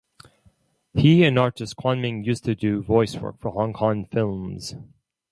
He 0.95 1.23
and 1.25 1.37
artist 1.37 1.75
Quang 1.75 1.99
Minh 2.01 2.25
used 2.25 2.43
to 2.45 2.55
do 2.55 2.81
voice 2.81 3.17
work 3.17 3.37
for 3.39 3.51
Hong 3.51 3.71
Kong 3.71 4.05
films. 4.05 4.73